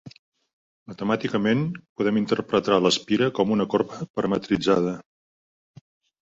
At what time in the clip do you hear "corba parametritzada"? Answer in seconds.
3.75-4.97